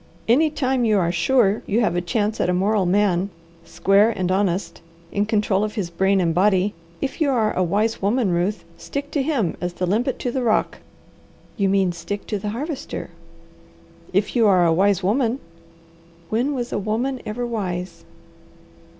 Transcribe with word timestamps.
Any 0.27 0.49
time 0.49 0.83
you 0.83 0.97
are 0.97 1.11
sure 1.11 1.61
you 1.67 1.81
have 1.81 1.95
a 1.95 2.01
chance 2.01 2.41
at 2.41 2.49
a 2.49 2.55
moral 2.55 2.87
man, 2.87 3.29
square 3.63 4.09
and 4.09 4.31
honest, 4.31 4.81
in 5.11 5.27
control 5.27 5.63
of 5.63 5.75
his 5.75 5.91
brain 5.91 6.19
and 6.19 6.33
body, 6.33 6.73
if 7.01 7.21
you 7.21 7.29
are 7.29 7.53
a 7.55 7.61
wise 7.61 8.01
woman, 8.01 8.31
Ruth, 8.31 8.63
stick 8.79 9.11
to 9.11 9.21
him 9.21 9.55
as 9.61 9.73
the 9.73 9.85
limpet 9.85 10.17
to 10.17 10.31
the 10.31 10.41
rock." 10.41 10.79
"You 11.55 11.69
mean 11.69 11.91
stick 11.91 12.25
to 12.25 12.39
the 12.39 12.49
Harvester?" 12.49 13.11
"If 14.11 14.35
you 14.35 14.47
are 14.47 14.65
a 14.65 14.73
wise 14.73 15.03
woman!" 15.03 15.37
"When 16.29 16.55
was 16.55 16.73
a 16.73 16.79
woman 16.79 17.21
ever 17.23 17.45
wise?" 17.45 18.03